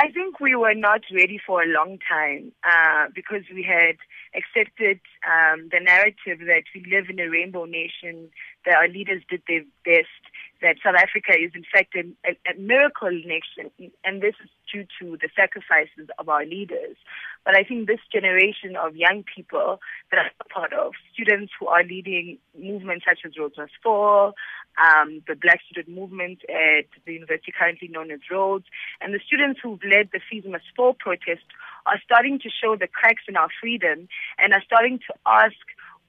I 0.00 0.10
think 0.10 0.40
we 0.40 0.56
were 0.56 0.74
not 0.74 1.02
ready 1.14 1.38
for 1.46 1.62
a 1.62 1.66
long 1.66 1.98
time 2.08 2.52
uh, 2.64 3.08
because 3.14 3.42
we 3.52 3.62
had 3.62 3.96
accepted 4.32 4.98
um, 5.28 5.68
the 5.70 5.78
narrative 5.78 6.46
that 6.46 6.64
we 6.74 6.86
live 6.90 7.10
in 7.10 7.20
a 7.20 7.28
rainbow 7.28 7.66
nation, 7.66 8.30
that 8.64 8.76
our 8.76 8.88
leaders 8.88 9.22
did 9.28 9.42
their 9.46 9.60
best, 9.84 10.24
that 10.62 10.76
South 10.84 10.96
Africa 10.96 11.32
is 11.32 11.52
in 11.54 11.64
fact 11.64 11.94
a, 11.94 12.04
a, 12.28 12.36
a 12.52 12.58
miracle 12.58 13.10
nation, 13.10 13.70
and 14.04 14.22
this 14.22 14.34
is 14.42 14.50
due 14.72 14.86
to 15.00 15.16
the 15.16 15.28
sacrifices 15.34 16.08
of 16.18 16.28
our 16.28 16.44
leaders. 16.44 16.96
But 17.44 17.56
I 17.56 17.64
think 17.64 17.86
this 17.86 18.00
generation 18.12 18.76
of 18.76 18.96
young 18.96 19.24
people 19.24 19.80
that 20.10 20.18
are 20.18 20.30
part 20.48 20.72
of 20.72 20.92
students 21.12 21.52
who 21.58 21.66
are 21.66 21.82
leading 21.82 22.38
movements 22.56 23.06
such 23.08 23.20
as 23.24 23.32
Rhodes 23.38 23.56
Must 23.56 23.72
Fall, 23.82 24.34
um, 24.78 25.22
the 25.26 25.34
Black 25.34 25.60
Student 25.70 25.94
Movement 25.94 26.40
at 26.48 26.86
the 27.06 27.14
university 27.14 27.52
currently 27.58 27.88
known 27.88 28.10
as 28.10 28.20
Rhodes, 28.30 28.66
and 29.00 29.14
the 29.14 29.20
students 29.26 29.60
who've 29.62 29.82
led 29.82 30.10
the 30.12 30.20
Fees 30.30 30.44
Must 30.46 30.64
Fall 30.76 30.94
protest 30.94 31.44
are 31.86 32.00
starting 32.04 32.38
to 32.40 32.50
show 32.50 32.76
the 32.76 32.86
cracks 32.86 33.24
in 33.26 33.36
our 33.36 33.48
freedom 33.60 34.08
and 34.38 34.52
are 34.52 34.62
starting 34.64 34.98
to 34.98 35.14
ask 35.26 35.56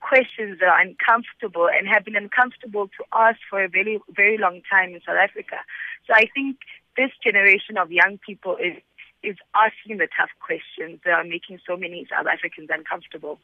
questions 0.01 0.59
that 0.59 0.67
are 0.67 0.81
uncomfortable 0.81 1.67
and 1.67 1.87
have 1.87 2.03
been 2.03 2.15
uncomfortable 2.15 2.87
to 2.87 3.03
ask 3.13 3.39
for 3.49 3.63
a 3.63 3.69
very, 3.69 3.99
very 4.09 4.37
long 4.37 4.61
time 4.69 4.93
in 4.93 5.01
South 5.05 5.17
Africa. 5.21 5.57
So 6.07 6.13
I 6.13 6.27
think 6.33 6.57
this 6.97 7.11
generation 7.23 7.77
of 7.77 7.91
young 7.91 8.19
people 8.25 8.57
is 8.57 8.75
is 9.23 9.37
asking 9.53 9.97
the 9.97 10.07
tough 10.17 10.31
questions 10.39 10.99
that 11.05 11.11
are 11.11 11.23
making 11.23 11.59
so 11.67 11.77
many 11.77 12.07
South 12.09 12.25
Africans 12.25 12.69
uncomfortable. 12.71 13.37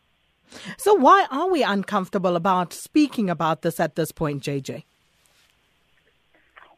So 0.78 0.96
why 0.96 1.28
are 1.30 1.50
we 1.52 1.62
uncomfortable 1.62 2.36
about 2.36 2.74
speaking 2.74 3.30
about 3.30 3.62
this 3.62 3.80
at 3.80 3.96
this 3.96 4.12
point, 4.12 4.42
JJ? 4.42 4.84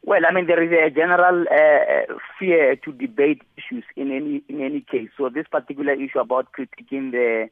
Well, 0.04 0.22
I 0.28 0.34
mean, 0.34 0.48
there 0.48 0.64
is 0.64 0.72
a 0.72 0.90
general 0.94 1.46
uh, 1.52 2.14
fear 2.40 2.76
to 2.78 2.92
debate 2.92 3.42
issues 3.58 3.84
in 3.96 4.12
any 4.12 4.44
in 4.48 4.62
any 4.62 4.82
case. 4.82 5.10
So 5.18 5.30
this 5.30 5.46
particular 5.52 5.94
issue 5.94 6.20
about 6.20 6.48
critiquing 6.52 7.12
the, 7.12 7.50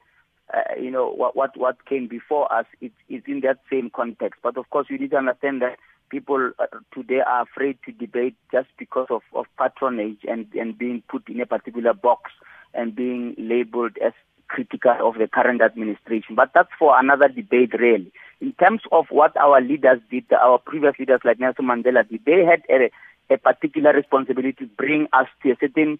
uh, 0.54 0.80
you 0.80 0.92
know, 0.92 1.10
what 1.10 1.36
what 1.36 1.58
what 1.58 1.86
came 1.86 2.08
before 2.08 2.52
us, 2.52 2.66
it, 2.82 2.92
it's 3.10 3.28
in 3.28 3.42
that 3.42 3.60
same 3.72 3.90
context. 3.90 4.40
But 4.42 4.58
of 4.58 4.70
course, 4.70 4.88
you 4.90 4.98
need 4.98 5.12
to 5.12 5.18
understand 5.18 5.62
that 5.62 5.78
people 6.10 6.52
uh, 6.60 6.66
today 6.94 7.22
are 7.26 7.44
afraid 7.44 7.78
to 7.86 7.92
debate 7.92 8.36
just 8.52 8.70
because 8.78 9.08
of, 9.10 9.22
of 9.34 9.46
patronage 9.60 10.20
and 10.28 10.48
and 10.54 10.78
being 10.78 11.04
put 11.10 11.28
in 11.30 11.42
a 11.42 11.46
particular 11.46 11.94
box 11.94 12.32
and 12.74 12.96
being 12.96 13.36
labeled 13.38 13.98
as 14.04 14.14
critical 14.48 14.96
of 15.02 15.16
the 15.16 15.28
current 15.28 15.62
administration. 15.62 16.36
But 16.36 16.52
that's 16.54 16.70
for 16.80 16.98
another 16.98 17.28
debate, 17.28 17.74
really 17.78 18.12
in 18.42 18.54
terms 18.54 18.82
of 18.92 19.06
what 19.10 19.36
our 19.38 19.62
leaders 19.62 20.00
did, 20.12 20.32
our 20.32 20.60
previous 20.60 20.94
leaders 21.00 21.22
like 21.24 21.40
Nelson 21.40 21.66
Mandela 21.66 22.08
did, 22.08 22.22
they 22.26 22.46
had 22.46 22.62
a, 22.70 22.92
a 23.34 23.38
particular 23.38 23.94
responsibility 23.94 24.54
to 24.54 24.66
bring 24.78 25.08
us 25.14 25.28
to 25.44 25.52
a 25.52 25.58
certain 25.60 26.00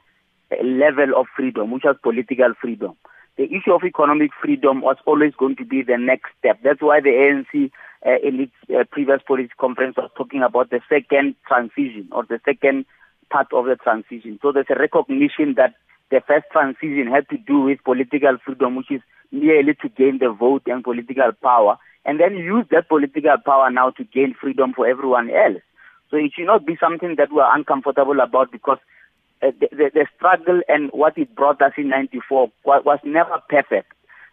level 0.64 1.16
of 1.16 1.26
freedom, 1.36 1.72
which 1.72 1.84
was 1.84 1.98
political 2.02 2.54
freedom. 2.62 2.96
The 3.38 3.44
issue 3.44 3.72
of 3.74 3.84
economic 3.84 4.32
freedom 4.42 4.82
was 4.82 4.98
always 5.06 5.34
going 5.38 5.56
to 5.58 5.66
be 5.66 5.84
the 5.84 5.98
next 5.98 6.32
step. 6.40 6.60
That's 6.64 6.82
why 6.82 7.02
the 7.02 7.10
ANC 7.10 7.72
uh, 8.06 8.18
in 8.28 8.42
its 8.42 8.54
uh, 8.70 8.84
previous 8.92 9.22
policy 9.28 9.52
conference 9.60 9.96
was 9.98 10.10
talking 10.18 10.42
about 10.42 10.70
the 10.70 10.82
second 10.90 11.36
transition 11.48 12.10
or 12.12 12.24
the 12.24 12.40
second 12.46 12.86
part 13.30 13.48
of 13.54 13.66
the 13.66 13.76
transition. 13.76 14.40
So 14.42 14.52
there's 14.52 14.70
a 14.70 14.80
recognition 14.80 15.54
that 15.58 15.76
the 16.10 16.22
first 16.28 16.46
transition 16.52 17.08
had 17.12 17.30
to 17.30 17.38
do 17.38 17.62
with 17.62 17.84
political 17.84 18.38
freedom, 18.44 18.76
which 18.76 18.92
is 18.92 19.02
merely 19.32 19.74
to 19.82 19.90
gain 19.90 20.20
the 20.20 20.32
vote 20.32 20.64
and 20.66 20.84
political 20.84 21.32
power 21.44 21.78
and 22.06 22.20
then 22.20 22.36
use 22.36 22.66
that 22.72 22.88
political 22.88 23.36
power 23.46 23.70
now 23.70 23.90
to 23.92 24.04
gain 24.06 24.34
freedom 24.40 24.74
for 24.74 24.88
everyone 24.88 25.30
else. 25.30 25.62
So 26.10 26.16
it 26.16 26.32
should 26.34 26.46
not 26.46 26.66
be 26.66 26.78
something 26.80 27.16
that 27.18 27.32
we're 27.32 27.56
uncomfortable 27.56 28.20
about 28.22 28.52
because 28.52 28.78
uh, 29.42 29.52
the, 29.60 29.68
the, 29.72 29.92
the, 29.94 30.08
struggle 30.16 30.62
and 30.68 30.90
what 30.92 31.18
it 31.18 31.36
brought 31.36 31.62
us 31.62 31.74
in 31.78 31.90
94 31.90 32.52
was, 32.64 32.84
was 32.86 33.00
never 33.04 33.42
perfect. 33.50 33.92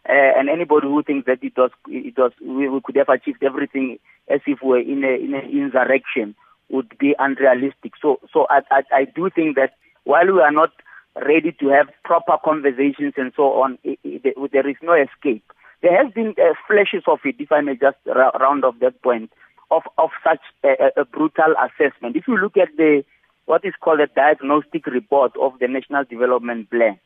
Uh, 0.08 0.32
and 0.38 0.48
anybody 0.48 0.86
who 0.86 1.02
thinks 1.02 1.26
that 1.26 1.42
it 1.42 1.56
was, 1.56 1.70
it 1.88 2.16
was, 2.18 2.32
we, 2.42 2.68
we 2.68 2.80
could 2.82 2.96
have 2.96 3.08
achieved 3.08 3.42
everything 3.42 3.98
as 4.28 4.40
if 4.46 4.58
we 4.62 4.68
were 4.68 4.80
in 4.80 5.04
a, 5.04 5.14
in 5.14 5.34
an 5.34 5.50
insurrection 5.50 6.34
would 6.68 6.96
be 6.98 7.14
unrealistic. 7.18 7.92
So, 8.00 8.20
so 8.32 8.46
I, 8.50 8.60
I, 8.70 8.82
I 8.92 9.04
do 9.04 9.30
think 9.30 9.56
that 9.56 9.74
while 10.04 10.26
we 10.26 10.40
are 10.40 10.52
not 10.52 10.72
ready 11.16 11.52
to 11.52 11.68
have 11.68 11.88
proper 12.04 12.36
conversations 12.44 13.14
and 13.16 13.32
so 13.36 13.62
on, 13.62 13.78
it, 13.84 13.98
it, 14.02 14.52
there 14.52 14.68
is 14.68 14.76
no 14.82 14.94
escape. 14.94 15.44
There 15.82 16.02
has 16.02 16.12
been 16.12 16.34
uh, 16.38 16.54
flashes 16.66 17.04
of 17.06 17.20
it, 17.24 17.36
if 17.38 17.52
I 17.52 17.60
may 17.60 17.76
just 17.76 17.98
ra- 18.06 18.30
round 18.40 18.64
off 18.64 18.76
that 18.80 19.02
point, 19.02 19.30
of, 19.70 19.82
of 19.98 20.10
such 20.22 20.40
a, 20.64 21.00
a, 21.00 21.04
brutal 21.04 21.54
assessment. 21.60 22.16
If 22.16 22.26
you 22.28 22.36
look 22.36 22.56
at 22.56 22.68
the 22.76 23.04
what 23.46 23.64
is 23.64 23.74
called 23.80 24.00
a 24.00 24.06
diagnostic 24.06 24.86
report 24.86 25.32
of 25.40 25.58
the 25.58 25.68
National 25.68 26.04
Development 26.04 26.68
Plan, 26.70 26.98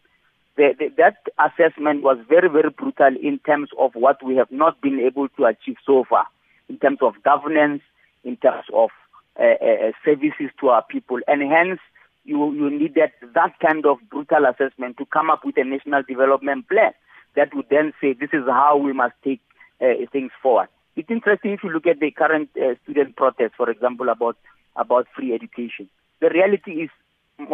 the, 0.57 0.75
the, 0.79 0.93
that 0.97 1.17
assessment 1.39 2.03
was 2.03 2.19
very, 2.29 2.49
very 2.49 2.71
brutal 2.71 3.15
in 3.23 3.39
terms 3.41 3.71
of 3.79 3.95
what 3.95 4.23
we 4.25 4.37
have 4.37 4.51
not 4.51 4.81
been 4.81 5.01
able 5.01 5.29
to 5.31 5.45
achieve 5.45 5.77
so 5.85 6.05
far, 6.09 6.27
in 6.69 6.79
terms 6.79 6.99
of 7.01 7.23
governance, 7.23 7.83
in 8.25 8.37
terms 8.37 8.65
of 8.73 8.91
uh, 9.39 9.45
uh, 9.45 9.93
services 10.05 10.51
to 10.61 10.69
our 10.69 10.83
people, 10.83 11.21
and 11.29 11.43
hence 11.43 11.81
you, 12.25 12.53
you 12.55 12.71
needed 12.71 13.11
that 13.35 13.59
kind 13.61 13.87
of 13.87 13.99
brutal 14.11 14.45
assessment 14.45 14.97
to 14.99 15.07
come 15.07 15.31
up 15.31 15.45
with 15.45 15.57
a 15.57 15.65
national 15.65 16.03
development 16.03 16.69
plan 16.69 16.93
that 17.37 17.55
would 17.55 17.67
then 17.71 17.93
say 18.01 18.13
this 18.13 18.31
is 18.33 18.45
how 18.47 18.77
we 18.77 18.93
must 18.93 19.15
take 19.23 19.41
uh, 19.81 19.95
things 20.13 20.33
forward. 20.43 20.69
It's 20.97 21.11
interesting 21.11 21.53
if 21.53 21.63
you 21.63 21.71
look 21.71 21.87
at 21.87 22.01
the 22.01 22.11
current 22.11 22.51
uh, 22.61 22.75
student 22.83 23.15
protest, 23.17 23.55
for 23.57 23.71
example, 23.71 24.09
about 24.09 24.37
about 24.75 25.07
free 25.15 25.33
education. 25.33 25.89
The 26.21 26.31
reality 26.31 26.83
is 26.83 26.91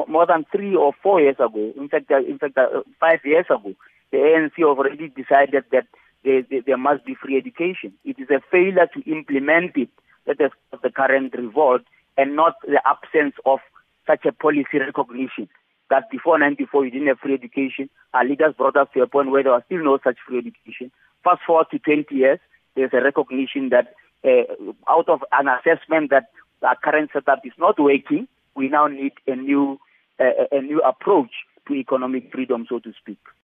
more 0.08 0.26
than 0.26 0.46
three 0.50 0.74
or 0.74 0.92
four 1.02 1.20
years 1.20 1.36
ago, 1.36 1.72
in 1.76 1.88
fact, 1.88 2.10
uh, 2.10 2.18
in 2.18 2.38
fact, 2.38 2.56
uh, 2.56 2.82
five 2.98 3.20
years 3.24 3.46
ago, 3.46 3.74
the 4.10 4.18
ANC 4.18 4.62
already 4.64 5.08
decided 5.08 5.64
that 5.72 5.86
there, 6.24 6.78
must 6.78 7.04
be 7.04 7.14
free 7.14 7.36
education. 7.36 7.92
It 8.04 8.18
is 8.18 8.30
a 8.30 8.40
failure 8.50 8.88
to 8.94 9.10
implement 9.10 9.76
it 9.76 9.90
that 10.26 10.40
is 10.40 10.50
the 10.82 10.90
current 10.90 11.34
revolt, 11.36 11.82
and 12.16 12.34
not 12.34 12.54
the 12.62 12.80
absence 12.86 13.34
of 13.44 13.58
such 14.06 14.24
a 14.24 14.32
policy 14.32 14.78
recognition 14.78 15.48
that 15.90 16.10
before 16.10 16.38
94 16.38 16.86
you 16.86 16.90
didn't 16.90 17.08
have 17.08 17.18
free 17.18 17.34
education. 17.34 17.90
Our 18.12 18.24
leaders 18.24 18.54
brought 18.56 18.76
us 18.76 18.88
to 18.94 19.02
a 19.02 19.06
point 19.06 19.30
where 19.30 19.42
there 19.42 19.52
was 19.52 19.62
still 19.66 19.84
no 19.84 19.98
such 20.02 20.16
free 20.26 20.38
education. 20.38 20.90
Fast 21.22 21.42
forward 21.46 21.66
to 21.70 21.78
20 21.78 22.14
years, 22.14 22.38
there's 22.74 22.90
a 22.92 23.02
recognition 23.02 23.70
that 23.70 23.94
uh, 24.24 24.44
out 24.88 25.08
of 25.08 25.20
an 25.32 25.48
assessment 25.48 26.10
that 26.10 26.28
our 26.62 26.76
current 26.82 27.10
setup 27.12 27.40
is 27.44 27.52
not 27.58 27.78
working, 27.78 28.26
we 28.56 28.68
now 28.68 28.86
need 28.86 29.12
a 29.26 29.36
new, 29.36 29.78
uh, 30.20 30.46
a 30.52 30.60
new 30.60 30.80
approach 30.80 31.30
to 31.68 31.74
economic 31.74 32.30
freedom, 32.32 32.66
so 32.68 32.78
to 32.78 32.92
speak. 33.00 33.18